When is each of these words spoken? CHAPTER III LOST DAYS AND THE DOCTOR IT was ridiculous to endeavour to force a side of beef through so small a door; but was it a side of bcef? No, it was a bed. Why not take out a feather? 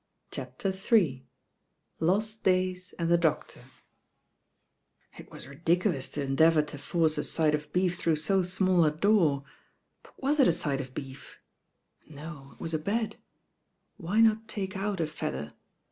CHAPTER 0.31 0.73
III 0.73 1.27
LOST 1.99 2.43
DAYS 2.43 2.95
AND 2.97 3.07
THE 3.07 3.19
DOCTOR 3.19 3.61
IT 5.19 5.29
was 5.29 5.47
ridiculous 5.47 6.09
to 6.13 6.23
endeavour 6.23 6.63
to 6.63 6.79
force 6.79 7.19
a 7.19 7.23
side 7.23 7.53
of 7.53 7.71
beef 7.71 7.99
through 7.99 8.15
so 8.15 8.41
small 8.41 8.83
a 8.83 8.89
door; 8.89 9.43
but 10.01 10.19
was 10.19 10.39
it 10.39 10.47
a 10.47 10.53
side 10.53 10.81
of 10.81 10.95
bcef? 10.95 11.35
No, 12.09 12.53
it 12.55 12.59
was 12.59 12.73
a 12.73 12.79
bed. 12.79 13.17
Why 13.97 14.21
not 14.21 14.47
take 14.47 14.75
out 14.75 14.99
a 14.99 15.05
feather? 15.05 15.53